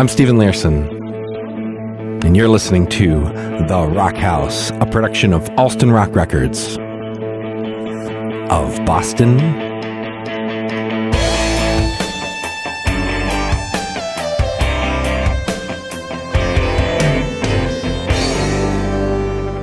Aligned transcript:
I'm 0.00 0.08
Stephen 0.08 0.38
Learson, 0.38 0.88
and 2.24 2.34
you're 2.34 2.48
listening 2.48 2.86
to 2.86 3.20
The 3.68 3.86
Rock 3.94 4.16
House, 4.16 4.70
a 4.80 4.86
production 4.86 5.34
of 5.34 5.46
Alston 5.58 5.92
Rock 5.92 6.16
Records 6.16 6.78
of 8.48 8.82
Boston. 8.86 9.36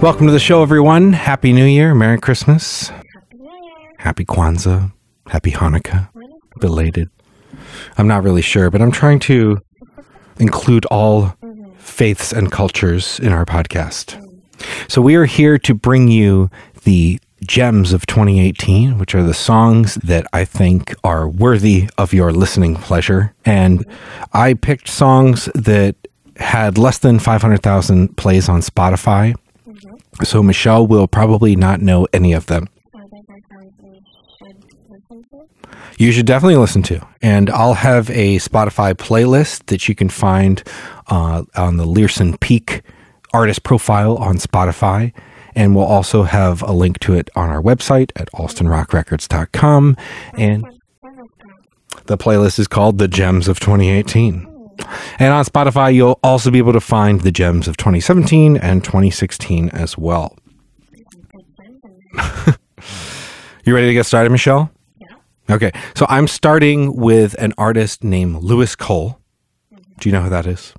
Welcome 0.02 0.28
to 0.28 0.32
the 0.32 0.40
show, 0.40 0.62
everyone. 0.62 1.14
Happy 1.14 1.52
New 1.52 1.66
Year, 1.66 1.96
Merry 1.96 2.20
Christmas, 2.20 2.92
Happy 3.98 4.24
Kwanzaa, 4.24 4.94
Happy 5.26 5.50
Hanukkah, 5.50 6.10
belated. 6.60 7.10
I'm 7.98 8.08
not 8.08 8.24
really 8.24 8.44
sure, 8.44 8.70
but 8.70 8.84
I'm 8.84 8.92
trying 8.92 9.18
to 9.22 9.64
include 10.39 10.86
all 10.86 11.36
mm-hmm. 11.41 11.71
faiths 11.77 12.32
and 12.32 12.51
cultures 12.51 13.19
in 13.19 13.32
our 13.32 13.46
podcast. 13.46 14.15
Mm-hmm. 14.15 14.86
So 14.87 15.01
we 15.01 15.15
are 15.15 15.25
here 15.25 15.57
to 15.60 15.73
bring 15.73 16.07
you 16.07 16.50
the 16.83 17.19
gems 17.43 17.93
of 17.93 18.05
2018, 18.07 18.97
which 18.97 19.13
are 19.13 19.23
the 19.23 19.33
songs 19.33 19.96
that 19.96 20.25
I 20.33 20.46
think 20.46 20.96
are 21.04 21.27
worthy 21.27 21.89
of 21.97 22.13
your 22.13 22.32
listening 22.32 22.75
pleasure. 22.75 23.33
And 23.46 23.79
mm-hmm. 23.79 24.23
I 24.33 24.54
picked 24.54 24.87
songs 24.87 25.50
that 25.54 25.96
had 26.38 26.77
less 26.77 26.99
than 26.99 27.19
500,000 27.19 28.15
plays 28.18 28.49
on 28.49 28.61
Spotify. 28.61 29.35
So 30.24 30.41
Michelle 30.41 30.88
will 30.88 31.07
probably 31.07 31.55
not 31.55 31.82
know 31.82 32.08
any 32.13 32.33
of 32.33 32.47
them. 32.47 32.67
You 35.97 36.11
should 36.11 36.25
definitely 36.25 36.56
listen 36.56 36.83
to. 36.83 37.06
And 37.22 37.50
I'll 37.50 37.73
have 37.73 38.09
a 38.11 38.38
Spotify 38.38 38.94
playlist 38.94 39.66
that 39.66 39.89
you 39.89 39.95
can 39.95 40.09
find 40.09 40.64
uh, 41.08 41.44
on 41.55 41.77
the 41.77 41.85
Learson 41.85 42.38
Peak 42.38 42.83
artist 43.33 43.63
profile 43.63 44.16
on 44.17 44.38
Spotify. 44.38 45.11
And 45.55 45.75
we'll 45.75 45.85
also 45.85 46.23
have 46.23 46.61
a 46.61 46.72
link 46.72 46.99
to 46.99 47.13
it 47.13 47.30
on 47.35 47.49
our 47.49 47.61
website 47.61 48.11
at 48.16 48.31
alstonrockrecords.com. 48.33 49.97
And 50.38 50.66
the 52.05 52.17
playlist 52.17 52.59
is 52.59 52.67
called 52.67 53.00
The 53.00 53.07
Gems 53.07 53.47
of 53.47 53.59
2018. 53.59 54.53
And 55.17 55.33
on 55.33 55.44
Spotify, 55.45 55.94
you'll 55.95 56.19
also 56.22 56.52
be 56.52 56.59
able 56.59 56.73
to 56.73 56.79
find 56.79 57.22
the 57.22 57.31
gems 57.31 57.67
of 57.67 57.77
2017 57.77 58.57
and 58.57 58.83
2016 58.83 59.69
as 59.69 59.97
well. 59.97 60.38
you 63.66 63.73
ready 63.73 63.88
to 63.88 63.94
get 63.94 64.05
started, 64.05 64.31
Michelle? 64.31 64.72
Okay, 65.50 65.72
so 65.95 66.06
I'm 66.09 66.28
starting 66.28 66.95
with 66.98 67.34
an 67.40 67.53
artist 67.58 68.03
named 68.03 68.44
Louis 68.44 68.76
Cole. 68.76 69.20
Do 70.00 70.09
you 70.09 70.14
know 70.14 70.23
who 70.23 70.30
that 70.30 70.45
is? 70.45 70.73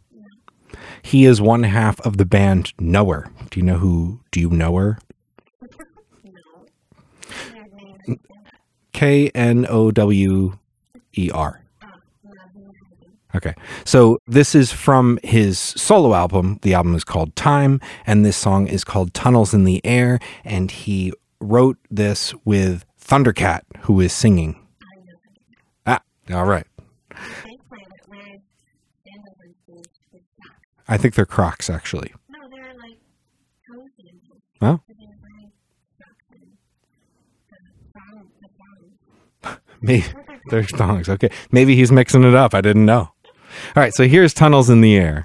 He 1.00 1.24
is 1.24 1.40
one 1.40 1.62
half 1.62 1.98
of 2.00 2.18
the 2.18 2.26
band 2.26 2.74
Knower. 2.78 3.30
Do 3.50 3.60
you 3.60 3.64
know 3.64 3.78
who? 3.78 4.20
Do 4.30 4.40
you 4.40 4.50
know 4.50 4.76
her? 4.76 4.98
K 8.92 9.30
N 9.34 9.64
O 9.70 9.90
W 9.90 10.58
E 11.16 11.30
R. 11.32 11.62
Okay, 13.34 13.54
so 13.84 14.18
this 14.26 14.54
is 14.54 14.72
from 14.72 15.18
his 15.22 15.58
solo 15.58 16.14
album. 16.14 16.58
The 16.62 16.74
album 16.74 16.94
is 16.94 17.04
called 17.04 17.34
Time, 17.36 17.80
and 18.06 18.24
this 18.24 18.36
song 18.36 18.66
is 18.66 18.84
called 18.84 19.14
Tunnels 19.14 19.54
in 19.54 19.64
the 19.64 19.80
Air. 19.84 20.18
And 20.44 20.70
he 20.70 21.12
wrote 21.40 21.78
this 21.90 22.34
with 22.44 22.84
Thundercat, 23.08 23.62
who 23.82 24.00
is 24.00 24.12
singing. 24.12 24.66
Ah, 25.86 26.00
all 26.32 26.44
right. 26.44 26.66
I 30.90 30.96
think 30.96 31.14
they're 31.14 31.26
Crocs, 31.26 31.68
actually. 31.68 32.12
No, 32.30 32.38
they're 32.50 32.74
like 32.74 32.98
cozy 33.70 34.08
and. 34.10 34.20
Well, 34.60 34.82
They're 34.88 34.96
wearing 35.22 35.52
socks 35.98 36.24
and 36.32 36.40
the 37.50 37.98
thong- 38.00 38.28
the 38.40 38.48
thongs. 39.48 39.60
maybe 39.82 40.04
they're 40.50 40.62
thongs. 40.64 41.08
Okay, 41.08 41.30
maybe 41.52 41.76
he's 41.76 41.92
mixing 41.92 42.24
it 42.24 42.34
up. 42.34 42.54
I 42.54 42.60
didn't 42.62 42.86
know. 42.86 43.10
All 43.74 43.82
right, 43.82 43.92
so 43.94 44.06
here's 44.08 44.32
Tunnels 44.34 44.68
in 44.70 44.80
the 44.80 44.96
Air. 44.96 45.24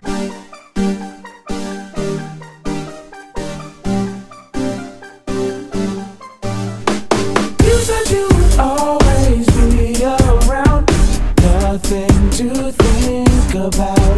To 12.32 12.72
think 12.72 13.54
about. 13.54 14.18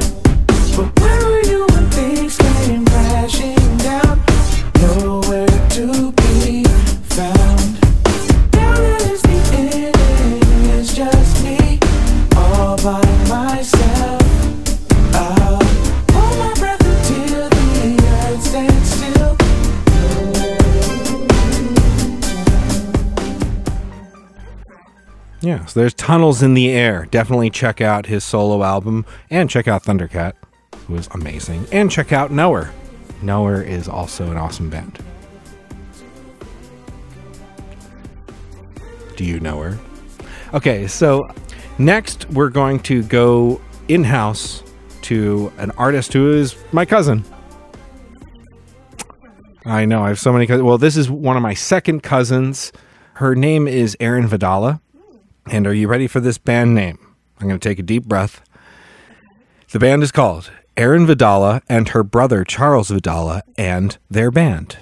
But 0.77 0.99
where 1.01 1.25
were 1.25 1.43
you 1.43 1.66
when 1.71 1.89
things 1.89 2.38
came 2.38 2.85
crashing 2.85 3.77
down? 3.79 4.23
Nowhere 4.81 5.47
to 5.71 6.15
So 25.68 25.80
there's 25.80 25.94
Tunnels 25.94 26.44
in 26.44 26.53
the 26.53 26.70
Air. 26.70 27.08
Definitely 27.12 27.50
check 27.50 27.81
out 27.81 28.06
his 28.06 28.24
solo 28.24 28.64
album 28.64 29.06
and 29.30 29.50
check 29.50 29.68
out 29.68 29.84
Thundercat, 29.84 30.34
who 30.88 30.96
is 30.96 31.08
amazing. 31.12 31.68
And 31.72 31.90
check 31.92 32.12
out 32.12 32.31
Knower. 32.31 32.72
Knower 33.22 33.62
is 33.62 33.88
also 33.88 34.30
an 34.31 34.38
awesome 34.38 34.70
band. 34.70 35.00
Do 39.16 39.24
you 39.24 39.40
know 39.40 39.62
her? 39.62 39.80
Okay, 40.53 40.88
so 40.88 41.24
next 41.78 42.30
we're 42.30 42.50
going 42.50 42.80
to 42.82 43.03
go 43.03 43.62
in 43.88 44.03
house 44.03 44.64
to 45.03 45.52
an 45.58 45.72
artist 45.72 46.14
who 46.14 46.34
is 46.34 46.56
my 46.72 46.86
cousin. 46.86 47.24
I 49.66 49.86
know, 49.86 50.03
I 50.03 50.09
have 50.09 50.20
so 50.20 50.32
many 50.32 50.46
cousins. 50.46 50.64
Well, 50.64 50.78
this 50.78 50.96
is 50.96 51.09
one 51.09 51.36
of 51.36 51.42
my 51.42 51.53
second 51.53 52.03
cousins. 52.03 52.72
Her 53.16 53.36
name 53.36 53.68
is 53.68 53.97
Erin 54.00 54.28
Vidala. 54.28 54.82
And 55.47 55.67
are 55.67 55.73
you 55.73 55.88
ready 55.88 56.07
for 56.07 56.19
this 56.19 56.38
band 56.38 56.73
name? 56.73 56.97
I'm 57.39 57.47
going 57.47 57.59
to 57.59 57.69
take 57.69 57.79
a 57.79 57.83
deep 57.83 58.06
breath. 58.06 58.41
The 59.72 59.79
band 59.79 60.01
is 60.01 60.11
called 60.11 60.51
Erin 60.75 61.06
Vidala 61.06 61.61
and 61.69 61.89
her 61.89 62.03
brother 62.03 62.44
Charles 62.44 62.89
Vidala 62.89 63.41
and 63.57 63.97
their 64.09 64.31
band. 64.31 64.78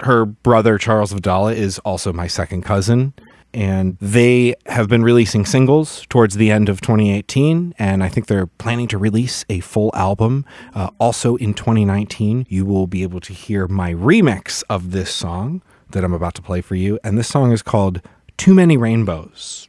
Her 0.00 0.26
brother 0.26 0.76
Charles 0.76 1.12
Vidala 1.12 1.54
is 1.54 1.78
also 1.80 2.12
my 2.12 2.26
second 2.26 2.62
cousin. 2.62 3.14
And 3.54 3.96
they 3.98 4.54
have 4.66 4.88
been 4.88 5.02
releasing 5.02 5.46
singles 5.46 6.04
towards 6.10 6.34
the 6.34 6.50
end 6.50 6.68
of 6.68 6.82
2018. 6.82 7.74
And 7.78 8.04
I 8.04 8.08
think 8.10 8.26
they're 8.26 8.46
planning 8.46 8.88
to 8.88 8.98
release 8.98 9.46
a 9.48 9.60
full 9.60 9.90
album. 9.94 10.44
Uh, 10.74 10.90
also 11.00 11.36
in 11.36 11.54
2019, 11.54 12.44
you 12.50 12.66
will 12.66 12.86
be 12.86 13.02
able 13.02 13.20
to 13.20 13.32
hear 13.32 13.66
my 13.66 13.94
remix 13.94 14.62
of 14.68 14.90
this 14.90 15.14
song 15.14 15.62
that 15.92 16.04
I'm 16.04 16.12
about 16.12 16.34
to 16.34 16.42
play 16.42 16.60
for 16.60 16.74
you. 16.74 16.98
And 17.02 17.16
this 17.16 17.28
song 17.28 17.52
is 17.52 17.62
called 17.62 18.02
Too 18.36 18.54
Many 18.54 18.76
Rainbows. 18.76 19.66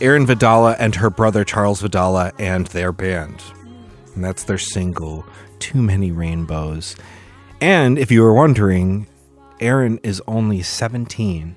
Erin 0.00 0.26
Vidala 0.26 0.76
and 0.78 0.94
her 0.94 1.10
brother 1.10 1.42
Charles 1.42 1.82
Vidala 1.82 2.32
and 2.38 2.68
their 2.68 2.92
band. 2.92 3.42
And 4.14 4.24
that's 4.24 4.44
their 4.44 4.58
single, 4.58 5.26
Too 5.58 5.82
Many 5.82 6.12
Rainbows. 6.12 6.94
And 7.60 7.98
if 7.98 8.12
you 8.12 8.22
were 8.22 8.32
wondering, 8.32 9.08
Erin 9.58 9.98
is 10.04 10.22
only 10.28 10.62
17 10.62 11.56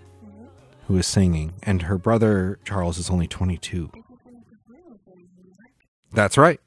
who 0.88 0.98
is 0.98 1.06
singing, 1.06 1.54
and 1.62 1.84
her 1.84 2.00
brother 2.00 2.58
Charles 2.66 2.98
is 2.98 3.12
only 3.12 3.28
22. 3.28 3.92
That's 6.12 6.38
right. 6.38 6.60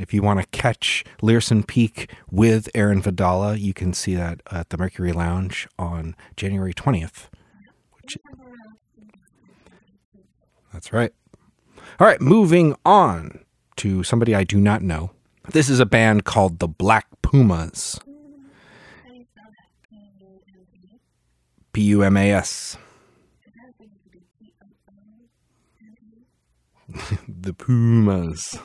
If 0.00 0.12
you 0.12 0.22
want 0.22 0.40
to 0.40 0.46
catch 0.46 1.04
Learson 1.22 1.62
Peak 1.62 2.10
with 2.28 2.68
Erin 2.74 3.02
Vidala, 3.02 3.58
you 3.58 3.72
can 3.72 3.92
see 3.92 4.16
that 4.16 4.40
at 4.50 4.70
the 4.70 4.78
Mercury 4.78 5.12
Lounge 5.12 5.68
on 5.78 6.16
January 6.36 6.74
20th. 6.74 7.28
Which, 8.02 8.16
that's 10.72 10.92
right. 10.92 11.12
All 12.00 12.06
right, 12.06 12.20
moving 12.22 12.74
on 12.86 13.44
to 13.76 14.02
somebody 14.02 14.34
I 14.34 14.42
do 14.42 14.58
not 14.58 14.80
know. 14.80 15.10
This 15.50 15.68
is 15.68 15.80
a 15.80 15.84
band 15.84 16.24
called 16.24 16.58
the 16.58 16.66
Black 16.66 17.06
Pumas. 17.20 18.00
P 21.74 21.82
U 21.82 22.02
M 22.02 22.16
A 22.16 22.32
S. 22.32 22.78
the 27.28 27.52
Pumas. 27.52 28.58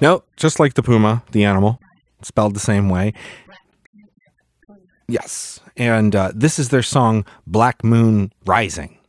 No, 0.00 0.22
just 0.36 0.60
like 0.60 0.74
the 0.74 0.84
puma, 0.84 1.24
the 1.32 1.44
animal, 1.44 1.80
spelled 2.22 2.54
the 2.54 2.60
same 2.60 2.88
way. 2.88 3.12
Yes. 5.08 5.58
And 5.76 6.14
uh, 6.14 6.30
this 6.32 6.60
is 6.60 6.68
their 6.68 6.84
song, 6.84 7.26
Black 7.44 7.82
Moon 7.82 8.32
Rising. 8.46 8.99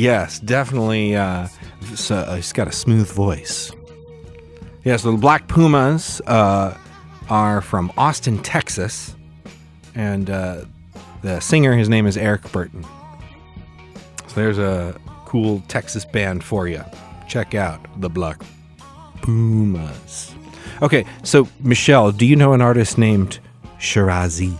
Yes, 0.00 0.38
definitely. 0.40 1.14
Uh, 1.14 1.48
so, 1.94 2.16
uh, 2.16 2.36
he's 2.36 2.54
got 2.54 2.66
a 2.66 2.72
smooth 2.72 3.12
voice. 3.12 3.70
Yeah, 4.82 4.96
so 4.96 5.12
the 5.12 5.18
Black 5.18 5.46
Pumas 5.46 6.22
uh, 6.26 6.74
are 7.28 7.60
from 7.60 7.92
Austin, 7.98 8.38
Texas. 8.38 9.14
And 9.94 10.30
uh, 10.30 10.64
the 11.20 11.38
singer, 11.40 11.76
his 11.76 11.90
name 11.90 12.06
is 12.06 12.16
Eric 12.16 12.50
Burton. 12.50 12.82
So 14.28 14.36
there's 14.36 14.56
a 14.56 14.98
cool 15.26 15.62
Texas 15.68 16.06
band 16.06 16.44
for 16.44 16.66
you. 16.66 16.82
Check 17.28 17.54
out 17.54 17.86
the 18.00 18.08
Black 18.08 18.40
Pumas. 19.20 20.34
Okay, 20.80 21.04
so 21.24 21.46
Michelle, 21.60 22.10
do 22.10 22.24
you 22.24 22.36
know 22.36 22.54
an 22.54 22.62
artist 22.62 22.96
named 22.96 23.38
Shirazi? 23.78 24.58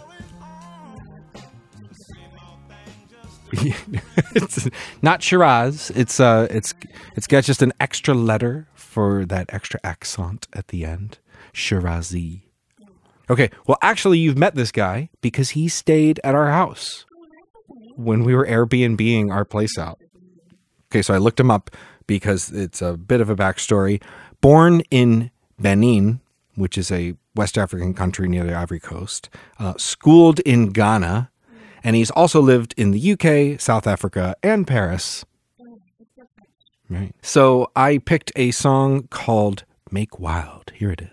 it's 4.35 4.69
not 5.03 5.23
Shiraz. 5.23 5.91
It's 5.95 6.21
uh, 6.21 6.47
it's 6.51 6.75
it's 7.17 7.27
got 7.27 7.45
just 7.45 7.63
an 7.63 7.73
extra 7.81 8.15
letter 8.15 8.69
for 8.75 9.25
that 9.27 9.53
extra 9.53 9.81
accent 9.85 10.49
at 10.53 10.69
the 10.69 10.85
end. 10.85 11.19
Shirazi. 11.53 12.43
Okay, 13.29 13.51
well, 13.67 13.79
actually, 13.83 14.19
you've 14.19 14.39
met 14.39 14.57
this 14.57 14.73
guy 14.73 15.09
because 15.21 15.51
he 15.51 15.69
stayed 15.69 16.19
at 16.25 16.35
our 16.35 16.51
house 16.51 17.05
when 17.95 18.25
we 18.25 18.35
were 18.35 18.47
Airbnbing 18.47 19.31
our 19.31 19.45
place 19.45 19.79
out. 19.79 20.01
Okay, 20.91 21.03
so 21.03 21.15
I 21.15 21.19
looked 21.19 21.39
him 21.39 21.51
up 21.51 21.71
because 22.09 22.51
it's 22.51 22.83
a 22.83 22.97
bit 22.97 23.21
of 23.21 23.31
a 23.31 23.37
backstory. 23.37 24.03
Born 24.41 24.81
in 24.91 25.31
Benin, 25.61 26.21
which 26.57 26.77
is 26.77 26.91
a 26.91 27.15
West 27.37 27.57
African 27.57 27.95
country 27.95 28.29
near 28.29 28.43
the 28.43 28.55
Ivory 28.55 28.81
Coast, 28.81 29.31
uh, 29.61 29.75
schooled 29.77 30.41
in 30.41 30.71
Ghana, 30.71 31.30
and 31.83 31.97
he's 31.97 32.11
also 32.11 32.41
lived 32.41 32.75
in 32.77 32.91
the 32.91 33.13
UK, 33.13 33.61
South 33.61 33.87
Africa, 33.87 34.35
and 34.43 34.67
Paris. 34.67 35.25
Right. 36.89 37.15
So 37.23 37.71
I 37.77 37.99
picked 37.99 38.33
a 38.35 38.51
song 38.51 39.07
called 39.09 39.65
Make 39.91 40.19
Wild. 40.19 40.73
Here 40.75 40.91
it 40.91 41.03
is. 41.03 41.11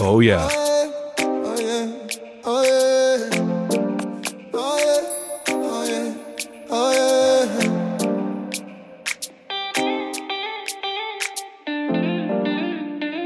Oh, 0.00 0.20
yeah. 0.20 0.48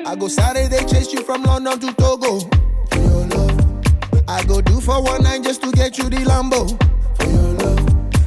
I 0.06 0.16
go 0.16 0.28
Saturday 0.28 0.84
chase 0.86 1.12
you 1.12 1.22
from 1.22 1.42
London 1.44 1.80
to 1.80 1.92
Togo 1.94 2.67
for 4.98 5.12
one 5.12 5.22
night 5.22 5.42
just 5.44 5.62
to 5.62 5.70
get 5.72 5.96
you 5.98 6.08
the 6.10 6.16
Lambo 6.16 6.66
for 7.16 7.24
your 7.30 7.52
love. 7.54 7.78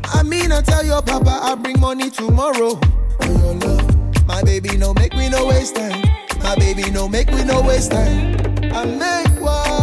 I 0.05 0.23
mean 0.23 0.51
I 0.51 0.61
tell 0.61 0.85
your 0.85 1.01
papa 1.01 1.39
I 1.43 1.55
bring 1.55 1.79
money 1.79 2.09
tomorrow 2.09 2.79
for 3.19 3.25
your 3.25 3.55
love. 3.55 4.25
My 4.27 4.41
baby 4.43 4.77
no 4.77 4.93
make 4.93 5.13
me 5.15 5.29
no 5.29 5.47
waste 5.47 5.75
time. 5.75 6.01
My 6.39 6.55
baby 6.55 6.89
no 6.89 7.07
make 7.09 7.29
me 7.31 7.43
no 7.43 7.61
waste 7.61 7.91
time. 7.91 8.37
I 8.73 8.85
make 8.85 9.41
wild. 9.41 9.81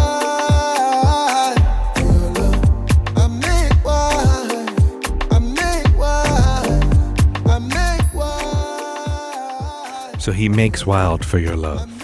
So 10.21 10.33
he 10.33 10.49
makes 10.50 10.85
wild 10.85 11.25
for 11.25 11.38
your 11.38 11.57
love. 11.57 11.98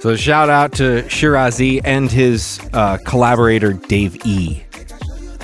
So 0.00 0.16
shout 0.16 0.48
out 0.48 0.72
to 0.76 1.02
Shirazi 1.02 1.82
and 1.84 2.10
his 2.10 2.58
uh, 2.72 2.96
collaborator 3.04 3.74
Dave 3.74 4.24
E, 4.24 4.64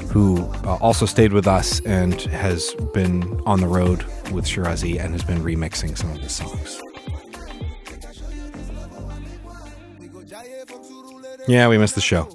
who 0.09 0.45
uh, 0.65 0.79
also 0.81 1.05
stayed 1.05 1.35
with 1.35 1.47
us 1.47 1.81
and 1.81 2.19
has 2.23 2.75
been 2.95 3.39
on 3.45 3.61
the 3.61 3.69
road 3.69 4.03
with 4.33 4.47
Shirazi 4.47 4.99
and 4.99 5.13
has 5.13 5.23
been 5.23 5.41
remixing 5.41 5.99
some 5.99 6.11
of 6.11 6.17
his 6.21 6.33
songs. 6.33 6.81
Yeah, 11.47 11.69
we 11.69 11.77
missed 11.77 11.95
the 11.95 12.01
show, 12.01 12.27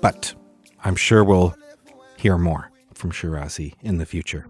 but 0.00 0.34
I'm 0.82 0.96
sure 0.96 1.22
we'll 1.22 1.54
hear 2.16 2.38
more 2.38 2.72
from 2.92 3.12
Shirazi 3.12 3.74
in 3.82 3.98
the 3.98 4.06
future. 4.06 4.48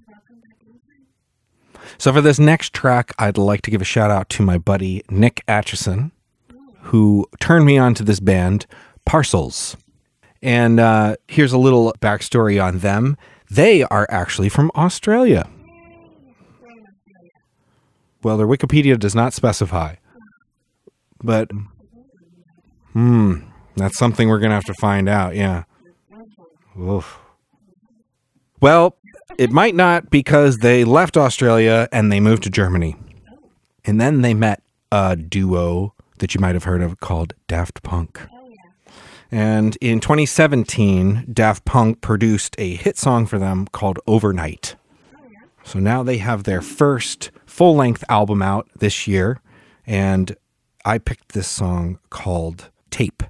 So 1.98 2.10
for 2.10 2.22
this 2.22 2.38
next 2.38 2.72
track, 2.72 3.12
I'd 3.18 3.36
like 3.36 3.60
to 3.62 3.70
give 3.70 3.82
a 3.82 3.84
shout 3.84 4.10
out 4.10 4.30
to 4.30 4.42
my 4.42 4.56
buddy 4.56 5.02
Nick 5.10 5.42
Atchison 5.46 6.12
who 6.86 7.26
turned 7.40 7.66
me 7.66 7.78
on 7.78 7.94
to 7.94 8.04
this 8.04 8.20
band, 8.20 8.64
Parcels. 9.04 9.76
And 10.40 10.78
uh, 10.78 11.16
here's 11.26 11.52
a 11.52 11.58
little 11.58 11.92
backstory 12.00 12.62
on 12.62 12.78
them. 12.78 13.16
They 13.50 13.82
are 13.82 14.06
actually 14.08 14.48
from 14.48 14.70
Australia. 14.76 15.48
Well, 18.22 18.36
their 18.36 18.46
Wikipedia 18.46 18.98
does 18.98 19.14
not 19.14 19.32
specify. 19.32 19.96
But, 21.22 21.50
hmm, 22.92 23.38
that's 23.76 23.98
something 23.98 24.28
we're 24.28 24.38
going 24.38 24.50
to 24.50 24.56
have 24.56 24.64
to 24.64 24.74
find 24.74 25.08
out. 25.08 25.34
Yeah. 25.34 25.64
Oof. 26.78 27.18
Well, 28.60 28.96
it 29.38 29.50
might 29.50 29.74
not 29.74 30.10
because 30.10 30.58
they 30.58 30.84
left 30.84 31.16
Australia 31.16 31.88
and 31.90 32.12
they 32.12 32.20
moved 32.20 32.44
to 32.44 32.50
Germany. 32.50 32.96
And 33.84 34.00
then 34.00 34.22
they 34.22 34.34
met 34.34 34.62
a 34.92 35.16
duo 35.16 35.94
that 36.18 36.34
you 36.34 36.40
might 36.40 36.54
have 36.54 36.64
heard 36.64 36.82
of 36.82 37.00
called 37.00 37.34
Daft 37.46 37.82
Punk. 37.82 38.20
Oh, 38.32 38.36
and 39.30 39.76
in 39.80 40.00
2017, 40.00 41.26
Daft 41.32 41.64
Punk 41.64 42.00
produced 42.00 42.54
a 42.58 42.74
hit 42.74 42.96
song 42.96 43.26
for 43.26 43.38
them 43.38 43.66
called 43.72 43.98
Overnight. 44.06 44.76
Oh, 45.16 45.28
so 45.64 45.78
now 45.78 46.02
they 46.02 46.18
have 46.18 46.44
their 46.44 46.62
first 46.62 47.30
full 47.44 47.74
length 47.74 48.04
album 48.08 48.40
out 48.40 48.68
this 48.78 49.06
year. 49.06 49.40
And 49.86 50.36
I 50.84 50.98
picked 50.98 51.32
this 51.32 51.48
song 51.48 51.98
called 52.10 52.70
Tape. 52.90 53.22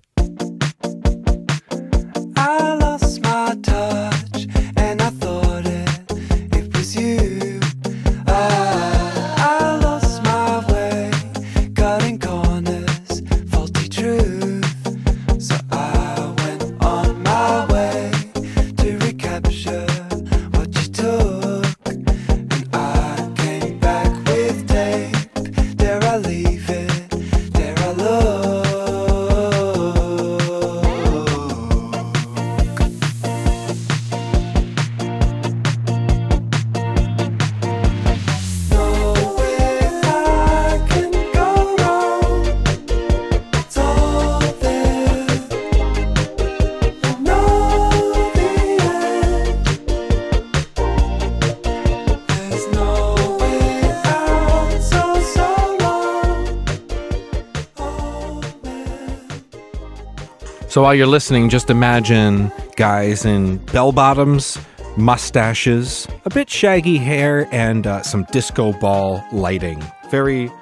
So 60.77 60.83
while 60.83 60.95
you're 60.95 61.07
listening, 61.07 61.49
just 61.49 61.71
imagine 61.71 62.53
guys 62.77 63.25
in 63.25 63.57
bell 63.73 63.93
bottoms, 63.93 64.59
mustaches, 64.99 66.07
a 66.27 66.29
bit 66.29 66.51
shaggy 66.51 66.99
hair, 66.99 67.49
and 67.51 67.87
uh, 67.87 68.03
some 68.03 68.25
disco 68.31 68.75
ball 68.75 69.25
lighting. 69.33 69.83
Very. 70.11 70.53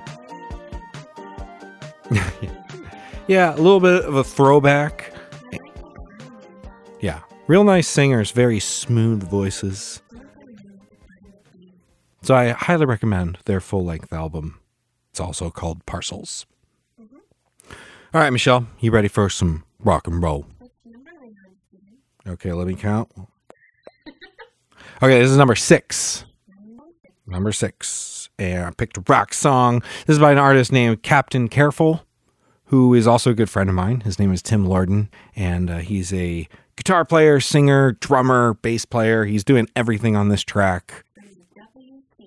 yeah, 3.27 3.57
a 3.57 3.57
little 3.57 3.81
bit 3.81 4.05
of 4.05 4.15
a 4.15 4.23
throwback. 4.23 5.13
Yeah, 7.01 7.23
real 7.49 7.65
nice 7.65 7.89
singers, 7.89 8.31
very 8.31 8.61
smooth 8.61 9.29
voices. 9.29 10.01
So 12.23 12.37
I 12.37 12.51
highly 12.51 12.87
recommend 12.87 13.39
their 13.47 13.61
full 13.61 13.85
length 13.85 14.13
album. 14.13 14.61
It's 15.11 15.19
also 15.19 15.51
called 15.51 15.85
Parcels. 15.87 16.47
All 17.01 18.21
right, 18.21 18.31
Michelle, 18.31 18.69
you 18.79 18.93
ready 18.93 19.09
for 19.09 19.29
some 19.29 19.65
rock 19.85 20.07
and 20.07 20.23
roll? 20.23 20.47
Okay, 22.27 22.53
let 22.53 22.67
me 22.67 22.75
count. 22.75 23.11
Okay, 25.03 25.21
this 25.21 25.31
is 25.31 25.37
number 25.37 25.55
six. 25.55 26.25
Number 27.27 27.53
six. 27.53 28.29
And 28.39 28.65
I 28.65 28.71
picked 28.71 28.97
a 28.97 29.05
rock 29.07 29.35
song. 29.35 29.83
This 30.07 30.15
is 30.15 30.19
by 30.19 30.33
an 30.33 30.39
artist 30.39 30.73
named 30.73 31.03
Captain 31.03 31.49
Careful, 31.49 32.05
who 32.67 32.95
is 32.95 33.07
also 33.07 33.31
a 33.31 33.35
good 33.35 33.51
friend 33.51 33.69
of 33.69 33.75
mine. 33.75 34.01
His 34.01 34.19
name 34.19 34.33
is 34.33 34.43
Tim 34.43 34.67
Lorden, 34.67 35.09
and 35.37 35.71
uh, 35.71 35.79
he's 35.79 36.13
a 36.13 36.49
guitar 36.77 37.05
player, 37.05 37.39
singer, 37.39 37.93
drummer, 37.93 38.55
bass 38.55 38.85
player. 38.85 39.25
He's 39.25 39.45
doing 39.45 39.69
everything 39.77 40.17
on 40.17 40.29
this 40.29 40.43
track. 40.43 41.04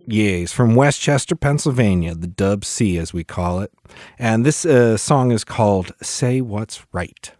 Yeah, 0.09 0.37
he's 0.37 0.53
from 0.53 0.73
West 0.73 1.01
Chester, 1.01 1.35
Pennsylvania, 1.35 2.15
the 2.15 2.27
Dub 2.27 2.63
C, 2.63 2.97
as 2.97 3.11
we 3.11 3.25
call 3.25 3.59
it. 3.59 3.73
And 4.17 4.45
this 4.45 4.65
uh, 4.65 4.95
song 4.95 5.31
is 5.31 5.43
called 5.43 5.91
Say 6.01 6.39
What's 6.39 6.85
Right. 6.93 7.33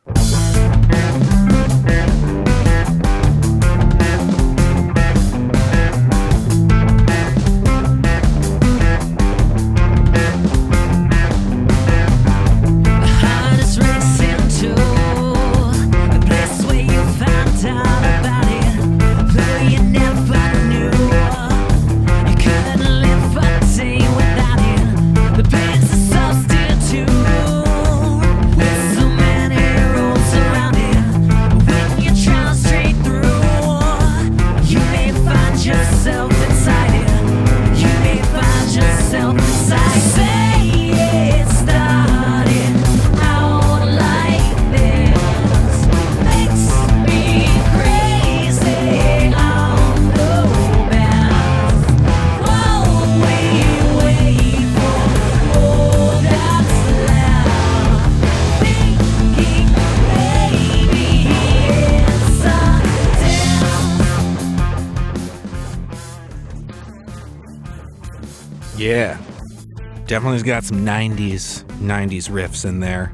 Definitely 70.18 70.38
has 70.38 70.44
got 70.44 70.64
some 70.64 70.84
90s 70.84 71.64
90s 71.78 72.28
riffs 72.28 72.66
in 72.66 72.80
there. 72.80 73.12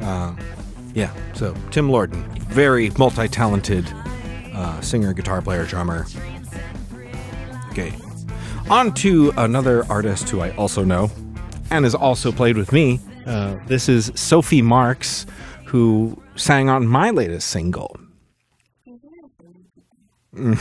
Uh, 0.00 0.36
yeah, 0.94 1.12
so 1.34 1.52
Tim 1.72 1.88
Lorden, 1.88 2.22
very 2.44 2.90
multi-talented 2.90 3.84
uh, 4.54 4.80
singer, 4.80 5.12
guitar 5.12 5.42
player, 5.42 5.66
drummer. 5.66 6.06
Okay. 7.70 7.92
On 8.70 8.94
to 8.94 9.32
another 9.36 9.84
artist 9.90 10.28
who 10.28 10.40
I 10.40 10.54
also 10.54 10.84
know 10.84 11.10
and 11.72 11.84
has 11.84 11.96
also 11.96 12.30
played 12.30 12.56
with 12.56 12.70
me. 12.70 13.00
Uh, 13.26 13.56
this 13.66 13.88
is 13.88 14.12
Sophie 14.14 14.62
Marks, 14.62 15.26
who 15.66 16.22
sang 16.36 16.68
on 16.68 16.86
my 16.86 17.10
latest 17.10 17.48
single. 17.48 17.98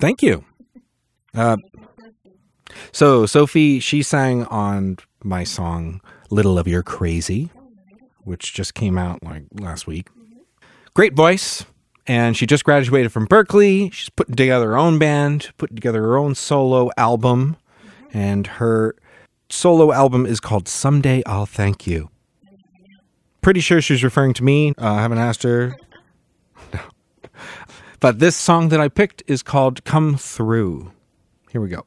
Thank 0.00 0.20
you. 0.20 0.44
Uh, 1.32 1.58
so 2.92 3.26
Sophie, 3.26 3.80
she 3.80 4.02
sang 4.02 4.44
on 4.46 4.98
my 5.22 5.44
song 5.44 6.00
"Little 6.30 6.58
of 6.58 6.66
Your 6.66 6.82
Crazy," 6.82 7.50
which 8.24 8.54
just 8.54 8.74
came 8.74 8.98
out 8.98 9.22
like 9.22 9.44
last 9.52 9.86
week. 9.86 10.08
Great 10.94 11.14
voice, 11.14 11.64
and 12.06 12.36
she 12.36 12.46
just 12.46 12.64
graduated 12.64 13.12
from 13.12 13.26
Berklee. 13.26 13.92
She's 13.92 14.10
putting 14.10 14.34
together 14.34 14.68
her 14.68 14.78
own 14.78 14.98
band, 14.98 15.50
putting 15.58 15.76
together 15.76 16.02
her 16.02 16.16
own 16.16 16.34
solo 16.34 16.90
album, 16.96 17.56
and 18.12 18.46
her 18.46 18.96
solo 19.50 19.92
album 19.92 20.26
is 20.26 20.40
called 20.40 20.68
"Someday 20.68 21.22
I'll 21.26 21.46
Thank 21.46 21.86
You." 21.86 22.10
Pretty 23.40 23.60
sure 23.60 23.80
she's 23.80 24.02
referring 24.02 24.34
to 24.34 24.44
me. 24.44 24.74
Uh, 24.78 24.94
I 24.94 25.02
haven't 25.02 25.18
asked 25.18 25.42
her. 25.42 25.76
No. 26.72 26.80
But 28.00 28.20
this 28.20 28.36
song 28.36 28.68
that 28.68 28.80
I 28.80 28.88
picked 28.88 29.24
is 29.26 29.42
called 29.42 29.84
"Come 29.84 30.16
Through." 30.16 30.92
Here 31.50 31.60
we 31.60 31.68
go. 31.68 31.84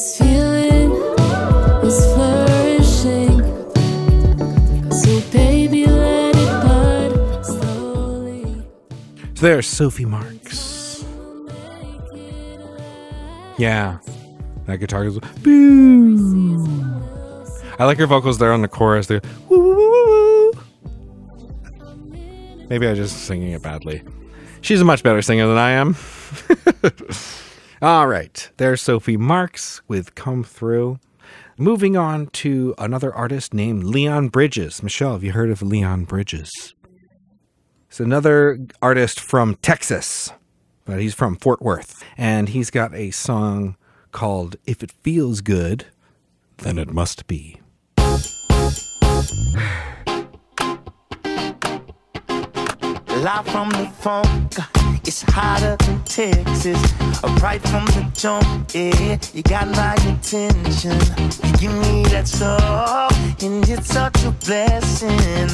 So, 0.00 0.24
there's 9.34 9.66
Sophie 9.66 10.06
Marks. 10.06 11.04
Yeah. 13.58 13.98
That 14.64 14.78
guitar 14.78 15.04
goes 15.04 15.18
boo. 15.42 16.64
I 17.78 17.84
like 17.84 17.98
her 17.98 18.06
vocals 18.06 18.38
there 18.38 18.54
on 18.54 18.62
the 18.62 18.68
chorus. 18.68 19.06
They're. 19.06 19.20
Maybe 22.70 22.88
I'm 22.88 22.96
just 22.96 23.26
singing 23.26 23.52
it 23.52 23.60
badly. 23.60 24.00
She's 24.62 24.80
a 24.80 24.84
much 24.86 25.02
better 25.02 25.20
singer 25.20 25.46
than 25.46 25.58
I 25.58 25.72
am. 25.72 25.94
All 27.82 28.06
right. 28.06 28.50
There's 28.58 28.82
Sophie 28.82 29.16
Marks 29.16 29.80
with 29.88 30.14
Come 30.14 30.44
Through. 30.44 31.00
Moving 31.56 31.96
on 31.96 32.26
to 32.26 32.74
another 32.76 33.14
artist 33.14 33.54
named 33.54 33.84
Leon 33.84 34.28
Bridges. 34.28 34.82
Michelle, 34.82 35.12
have 35.14 35.24
you 35.24 35.32
heard 35.32 35.48
of 35.50 35.62
Leon 35.62 36.04
Bridges? 36.04 36.74
It's 37.88 37.98
another 37.98 38.58
artist 38.82 39.18
from 39.18 39.54
Texas, 39.62 40.30
but 40.84 41.00
he's 41.00 41.14
from 41.14 41.36
Fort 41.36 41.62
Worth. 41.62 42.04
And 42.18 42.50
he's 42.50 42.70
got 42.70 42.94
a 42.94 43.12
song 43.12 43.76
called 44.12 44.56
If 44.66 44.82
It 44.82 44.92
Feels 45.02 45.40
Good, 45.40 45.86
Then 46.58 46.76
It 46.76 46.90
Must 46.90 47.26
Be. 47.26 47.62
Live 53.08 53.46
from 53.48 53.70
the 53.70 53.90
funk, 54.00 54.54
it's 55.06 55.22
hotter 55.22 55.76
than 55.84 56.02
Texas. 56.04 56.80
Right 57.42 57.60
from 57.62 57.84
the 57.86 58.06
jump, 58.14 58.74
yeah, 58.74 59.18
you 59.32 59.42
got 59.42 59.68
my 59.68 59.94
attention. 59.94 60.98
You 61.42 61.52
give 61.58 61.74
me 61.74 62.04
that 62.10 62.28
stuff, 62.28 63.12
and 63.42 63.66
it's 63.68 63.88
such 63.88 64.24
a 64.24 64.30
blessing. 64.30 65.50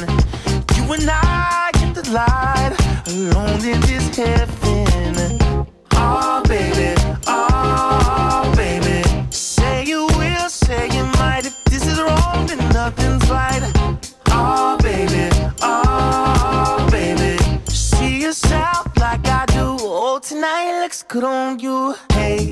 You 0.75 0.93
and 0.93 1.09
I 1.09 1.69
get 1.73 1.95
the 1.95 2.09
light 2.11 2.75
alone 3.07 3.63
in 3.65 3.79
this 3.81 4.15
heaven. 4.15 5.65
Oh, 5.93 6.43
baby, 6.47 6.96
looks 20.87 21.03
good 21.03 21.25
on 21.25 21.59
you. 21.59 21.93
Hey. 22.13 22.49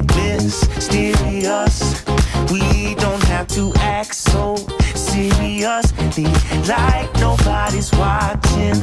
We 2.52 2.96
don't 2.96 3.24
have 3.24 3.48
to 3.56 3.72
act 3.76 4.14
so. 4.14 4.56
Like 6.68 7.14
nobody's 7.18 7.92
watching. 7.94 8.76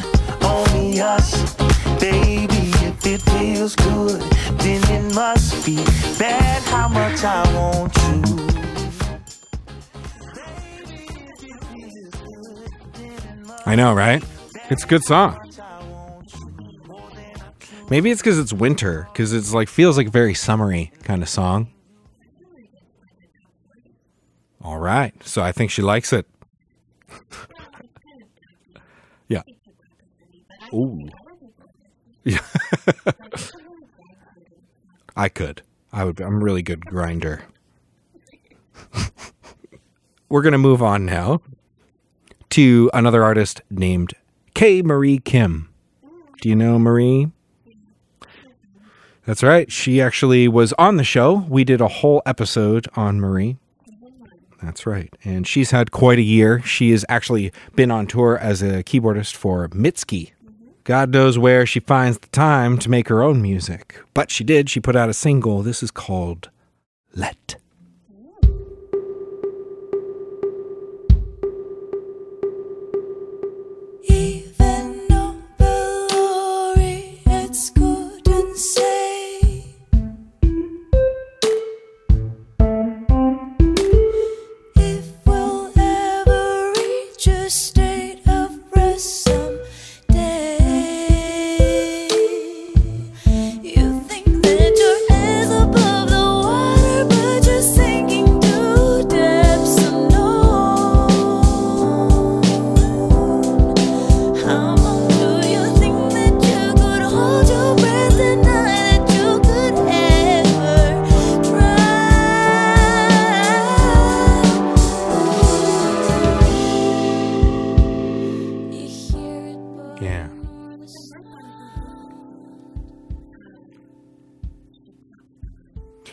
Only 0.43 1.03
us. 1.03 1.55
Baby, 2.01 2.73
if 2.89 3.05
it 3.05 3.21
feels 3.21 3.77
good, 3.77 4.23
then 4.61 4.81
it 4.91 5.15
must 5.15 5.67
be 5.67 5.77
bad 6.19 6.63
how 6.63 6.89
much 6.89 7.23
I 7.23 7.43
want 7.55 7.95
you. 7.97 8.23
I 13.67 13.75
know, 13.75 13.93
right? 13.93 14.25
It's 14.71 14.85
a 14.85 14.87
good 14.87 15.05
song. 15.05 15.52
Maybe 17.93 18.11
it's 18.11 18.23
because 18.23 18.39
it's 18.39 18.55
winter, 18.55 19.07
because 19.13 19.35
it's 19.35 19.53
like 19.53 19.69
feels 19.69 19.99
like 19.99 20.07
a 20.07 20.11
very 20.11 20.33
summery 20.33 20.91
kind 21.03 21.23
of 21.23 21.29
song. 21.29 21.71
All 24.63 24.79
right, 24.79 25.13
so 25.23 25.43
I 25.43 25.53
think 25.53 25.71
she 25.71 25.83
likes 25.83 26.11
it. 26.11 26.27
yeah. 29.29 29.43
Ooh. 30.73 31.07
Yeah. 32.25 32.39
I 35.15 35.29
could. 35.29 35.61
I 35.93 36.05
would. 36.05 36.19
I'm 36.19 36.37
a 36.37 36.43
really 36.43 36.63
good 36.63 36.87
grinder. 36.87 37.43
We're 40.31 40.41
gonna 40.41 40.57
move 40.57 40.83
on 40.83 41.05
now 41.05 41.43
to 42.49 42.91
another 42.95 43.23
artist 43.23 43.61
named 43.69 44.15
K. 44.55 44.81
Marie 44.81 45.19
Kim. 45.19 45.69
Do 46.41 46.49
you 46.49 46.57
know 46.57 46.79
Marie? 46.79 47.31
That's 49.25 49.43
right. 49.43 49.71
She 49.71 50.01
actually 50.01 50.49
was 50.49 50.73
on 50.75 50.97
the 50.97 51.05
show. 51.05 51.47
We 51.49 51.65
did 51.65 51.81
a 51.81 51.89
whole 51.89 52.23
episode 52.27 52.89
on 52.97 53.21
Marie. 53.21 53.57
That's 54.63 54.87
right. 54.87 55.13
And 55.25 55.47
she's 55.47 55.71
had 55.71 55.91
quite 55.91 56.19
a 56.19 56.23
year. 56.23 56.63
She 56.63 56.91
has 56.93 57.05
actually 57.09 57.53
been 57.75 57.91
on 57.91 58.07
tour 58.07 58.39
as 58.39 58.63
a 58.63 58.83
keyboardist 58.85 59.35
for 59.35 59.69
Mitski. 59.69 60.33
God 60.85 61.11
knows 61.11 61.39
where 61.39 61.65
she 61.67 61.81
finds 61.81 62.19
the 62.19 62.29
time 62.29 62.79
to 62.79 62.91
make 62.91 63.09
her 63.09 63.23
own 63.23 63.41
music. 63.41 64.01
But 64.15 64.31
she 64.31 64.43
did. 64.45 64.69
She 64.69 64.81
put 64.81 64.97
out 64.97 65.09
a 65.09 65.15
single. 65.15 65.63
This 65.63 65.83
is 65.83 65.91
called 65.91 66.51
Let. 67.15 67.57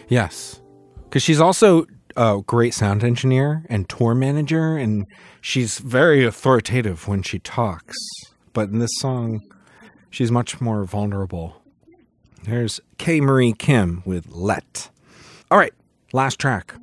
Yes. 0.10 0.60
Because 1.04 1.24
she's 1.24 1.40
also 1.40 1.86
a 2.18 2.42
great 2.46 2.74
sound 2.74 3.04
engineer 3.04 3.64
and 3.70 3.88
tour 3.88 4.14
manager, 4.14 4.76
and 4.76 5.06
she's 5.40 5.80
very 5.80 6.26
authoritative 6.26 7.08
when 7.08 7.24
she 7.24 7.40
talks. 7.40 7.96
But 8.52 8.70
in 8.70 8.80
this 8.80 8.92
song, 8.96 9.42
she's 10.10 10.32
much 10.32 10.60
more 10.60 10.84
vulnerable. 10.84 11.62
There's 12.44 12.82
K. 12.98 13.22
Marie 13.22 13.54
Kim 13.54 14.02
with 14.06 14.28
Let. 14.30 14.90
All 15.52 15.58
right, 15.58 15.74
last 16.12 16.40
track. 16.40 16.74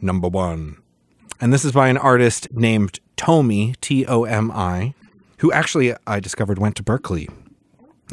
Number 0.00 0.28
one. 0.28 0.76
And 1.40 1.52
this 1.52 1.64
is 1.64 1.72
by 1.72 1.88
an 1.88 1.96
artist 1.96 2.48
named 2.52 3.00
Tomi, 3.16 3.74
T 3.80 4.06
O 4.06 4.24
M 4.24 4.50
I, 4.50 4.94
who 5.38 5.50
actually 5.52 5.94
I 6.06 6.20
discovered 6.20 6.58
went 6.58 6.76
to 6.76 6.82
Berklee. 6.82 7.28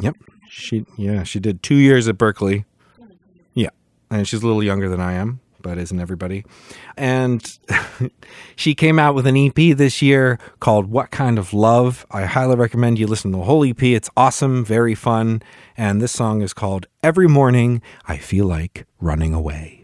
Yep. 0.00 0.16
She 0.48 0.86
yeah, 0.96 1.24
she 1.24 1.40
did 1.40 1.62
2 1.62 1.74
years 1.74 2.08
at 2.08 2.16
Berklee. 2.16 2.64
And 4.10 4.26
she's 4.26 4.42
a 4.42 4.46
little 4.46 4.62
younger 4.62 4.88
than 4.88 5.00
I 5.00 5.12
am, 5.12 5.40
but 5.60 5.78
isn't 5.78 6.00
everybody? 6.00 6.44
And 6.96 7.58
she 8.56 8.74
came 8.74 8.98
out 8.98 9.14
with 9.14 9.26
an 9.26 9.36
EP 9.36 9.76
this 9.76 10.00
year 10.00 10.38
called 10.60 10.86
What 10.86 11.10
Kind 11.10 11.38
of 11.38 11.52
Love. 11.52 12.06
I 12.10 12.24
highly 12.24 12.56
recommend 12.56 12.98
you 12.98 13.06
listen 13.06 13.32
to 13.32 13.38
the 13.38 13.44
whole 13.44 13.64
EP. 13.64 13.82
It's 13.82 14.10
awesome, 14.16 14.64
very 14.64 14.94
fun, 14.94 15.42
and 15.76 16.00
this 16.00 16.12
song 16.12 16.42
is 16.42 16.54
called 16.54 16.86
Every 17.02 17.28
Morning 17.28 17.82
I 18.06 18.16
Feel 18.16 18.46
Like 18.46 18.86
Running 19.00 19.34
Away. 19.34 19.77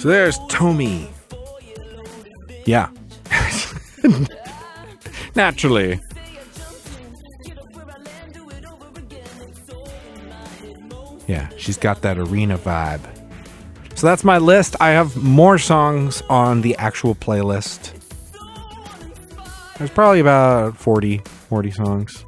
So 0.00 0.08
there's 0.08 0.38
Tomi. 0.48 1.10
Yeah. 2.64 2.88
Naturally. 5.34 6.00
Yeah, 11.26 11.50
she's 11.58 11.76
got 11.76 12.00
that 12.00 12.16
arena 12.16 12.56
vibe. 12.56 13.02
So 13.94 14.06
that's 14.06 14.24
my 14.24 14.38
list. 14.38 14.74
I 14.80 14.92
have 14.92 15.18
more 15.18 15.58
songs 15.58 16.22
on 16.30 16.62
the 16.62 16.74
actual 16.76 17.14
playlist. 17.14 17.92
There's 19.76 19.90
probably 19.90 20.20
about 20.20 20.78
40, 20.78 21.18
40 21.18 21.70
songs. 21.72 22.24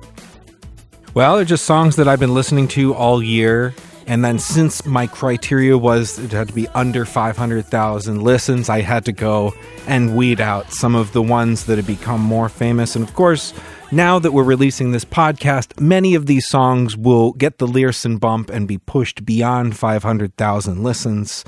Well, 1.15 1.37
they're 1.37 1.47
just 1.47 1.65
songs 1.65 1.97
that 1.97 2.07
I've 2.07 2.21
been 2.21 2.35
listening 2.35 2.69
to 2.69 2.93
all 2.93 3.23
year. 3.23 3.73
And 4.07 4.25
then 4.25 4.39
since 4.39 4.85
my 4.85 5.07
criteria 5.07 5.79
was 5.79 6.19
it 6.19 6.33
had 6.33 6.49
to 6.49 6.55
be 6.55 6.69
under 6.69 7.05
500,000 7.05 8.23
listens, 8.23 8.69
I 8.69 8.81
had 8.81 9.05
to 9.07 9.13
go 9.13 9.55
and 9.87 10.17
weed 10.17 10.41
out 10.41 10.73
some 10.73 10.95
of 10.95 11.13
the 11.13 11.23
ones 11.23 11.67
that 11.67 11.77
had 11.77 11.87
become 11.87 12.21
more 12.21 12.49
famous. 12.49 12.97
And 12.97 13.07
of 13.07 13.15
course, 13.15 13.55
now 13.91 14.19
that 14.19 14.33
we're 14.33 14.43
releasing 14.43 14.93
this 14.93 15.05
podcast, 15.05 15.81
many 15.81 16.15
of 16.15 16.27
these 16.27 16.49
songs 16.49 16.97
will 16.97 17.33
get 17.33 17.59
the 17.59 17.67
Learson 17.67 18.17
bump 18.19 18.51
and 18.51 18.67
be 18.67 18.79
pushed 18.79 19.25
beyond 19.25 19.77
500,000 19.77 20.83
listens, 20.83 21.45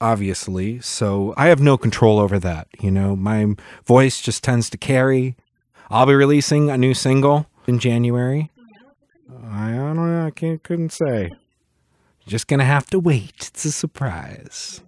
obviously. 0.00 0.80
So 0.80 1.34
I 1.36 1.48
have 1.48 1.60
no 1.60 1.76
control 1.76 2.18
over 2.18 2.38
that. 2.38 2.68
You 2.80 2.90
know, 2.90 3.16
my 3.16 3.54
voice 3.84 4.20
just 4.20 4.44
tends 4.44 4.70
to 4.70 4.78
carry. 4.78 5.36
I'll 5.90 6.06
be 6.06 6.14
releasing 6.14 6.70
a 6.70 6.78
new 6.78 6.94
single 6.94 7.46
in 7.66 7.78
January. 7.78 8.50
I 9.50 9.72
don't 9.72 9.96
know. 9.96 10.26
I 10.26 10.30
can't, 10.30 10.62
couldn't 10.62 10.92
say. 10.92 11.30
Just 12.26 12.46
gonna 12.46 12.64
have 12.64 12.86
to 12.86 12.98
wait. 12.98 13.48
It's 13.48 13.64
a 13.64 13.72
surprise. 13.72 14.82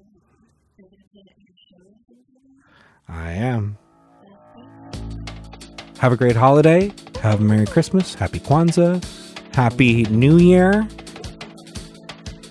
I 3.09 3.33
am. 3.33 3.77
Have 5.99 6.12
a 6.12 6.16
great 6.16 6.37
holiday. 6.37 6.92
Have 7.20 7.40
a 7.40 7.44
Merry 7.44 7.66
Christmas. 7.66 8.14
Happy 8.14 8.38
Kwanzaa. 8.38 9.03
Happy 9.55 10.05
New 10.05 10.38
Year. 10.38 10.87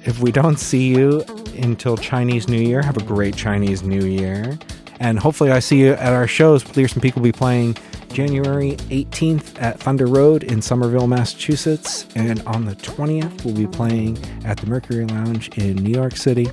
If 0.06 0.20
we 0.20 0.32
don't 0.32 0.58
see 0.58 0.88
you 0.88 1.24
until 1.58 1.96
Chinese 1.98 2.48
New 2.48 2.62
Year, 2.62 2.82
have 2.82 2.98
a 2.98 3.04
great 3.04 3.36
Chinese 3.36 3.84
New 3.84 4.06
Year. 4.06 4.58
And 5.00 5.20
hopefully, 5.20 5.52
I 5.52 5.60
see 5.60 5.80
you 5.80 5.94
at 5.94 6.14
our 6.14 6.28
shows. 6.28 6.76
Learson 6.76 7.02
Peak 7.02 7.16
will 7.16 7.24
be 7.24 7.32
playing 7.32 7.78
January 8.14 8.74
18th 8.92 9.60
at 9.60 9.80
Thunder 9.80 10.06
Road 10.06 10.44
in 10.44 10.62
Somerville, 10.62 11.08
Massachusetts. 11.08 12.06
And 12.16 12.44
on 12.44 12.66
the 12.66 12.76
20th, 12.76 13.44
we'll 13.44 13.56
be 13.56 13.66
playing 13.66 14.20
at 14.46 14.58
the 14.58 14.68
Mercury 14.68 15.06
Lounge 15.06 15.50
in 15.58 15.78
New 15.78 15.90
York 15.92 16.16
City. 16.16 16.48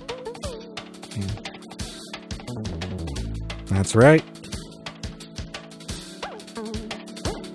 That's 3.66 3.94
right. 3.94 4.24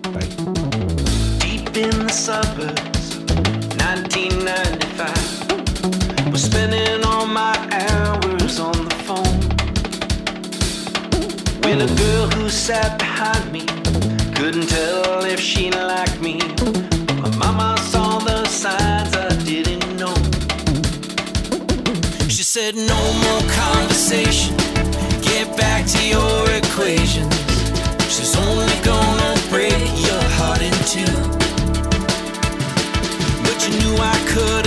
Bye. 0.03 0.27
Deep 1.39 1.75
in 1.75 2.05
the 2.05 2.09
suburbs, 2.09 3.17
1995. 3.81 6.31
Was 6.31 6.43
spending 6.43 7.03
all 7.03 7.25
my 7.25 7.55
hours 7.71 8.59
on 8.59 8.85
the 8.85 8.93
phone 9.03 9.39
with 11.63 11.81
a 11.81 11.87
girl 11.97 12.29
who 12.29 12.47
sat 12.49 12.99
behind 12.99 13.51
me. 13.51 13.65
Couldn't 14.45 14.67
tell 14.67 15.25
if 15.25 15.39
she 15.39 15.71
liked 15.71 16.21
me. 16.21 16.37
My 17.19 17.35
mama 17.35 17.75
saw 17.81 18.19
the 18.19 18.45
signs 18.45 19.15
I 19.15 19.29
didn't 19.43 19.97
know. 19.97 20.13
She 22.29 22.43
said, 22.43 22.75
No 22.75 23.01
more 23.23 23.41
conversation. 23.63 24.55
Get 25.23 25.57
back 25.57 25.87
to 25.87 26.07
your 26.07 26.51
equations. 26.51 27.35
She's 28.13 28.35
only 28.35 28.77
gonna 28.83 29.33
break 29.49 29.81
your 30.09 30.25
heart 30.37 30.61
in 30.61 30.75
two. 30.93 31.15
But 33.45 33.57
you 33.65 33.71
knew 33.79 33.95
I 33.97 34.17
couldn't 34.27 34.64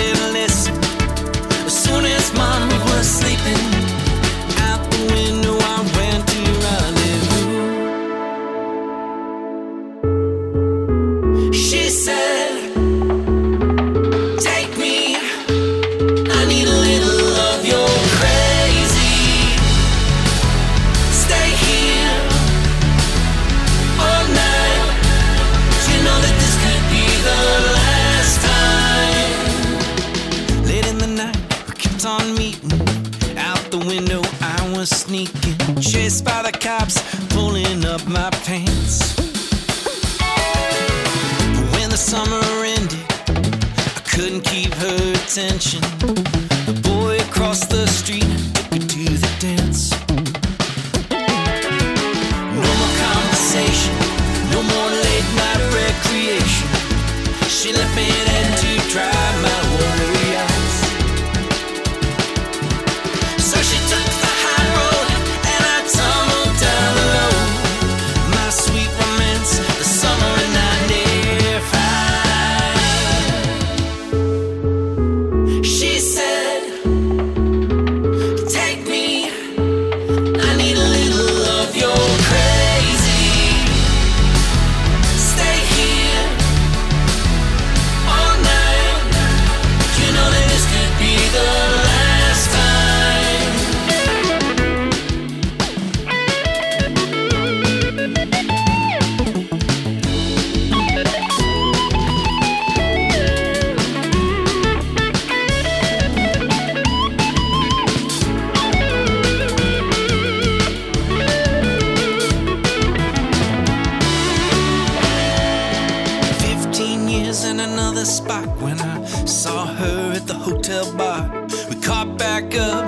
in 117.49 117.61
another 117.61 118.05
spot 118.05 118.47
when 118.61 118.79
I 118.79 119.05
saw 119.25 119.65
her 119.65 120.13
at 120.13 120.27
the 120.27 120.35
hotel 120.35 120.85
bar. 120.97 121.47
We 121.71 121.77
caught 121.81 122.19
back 122.19 122.55
up 122.55 122.85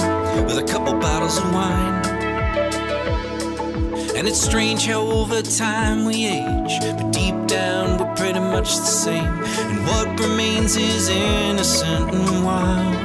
with 0.47 0.59
a 0.59 0.67
couple 0.73 0.93
bottles 1.01 1.39
of 1.39 1.45
wine. 1.55 2.05
And 4.17 4.29
it's 4.29 4.39
strange 4.39 4.85
how 4.85 5.01
over 5.01 5.41
time 5.41 6.05
we 6.05 6.27
age, 6.27 6.75
but 6.83 7.11
deep 7.11 7.39
down 7.47 7.99
we're 7.99 8.15
pretty 8.17 8.41
much 8.41 8.77
the 8.77 8.93
same. 9.05 9.35
And 9.71 9.79
what 9.87 10.21
remains 10.21 10.77
is 10.77 11.09
innocent 11.09 12.13
and 12.13 12.45
wild. 12.45 12.97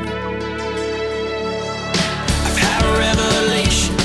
I've 2.48 2.60
had 2.68 2.82
a 2.84 2.94
revelation, 3.08 3.96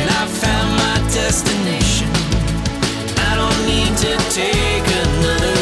and 0.00 0.10
I've 0.18 0.34
found 0.44 0.70
my 0.84 0.96
destination. 1.14 2.10
I 3.28 3.32
don't 3.40 3.60
need 3.72 3.92
to 4.04 4.12
take 4.34 4.86
another. 5.04 5.57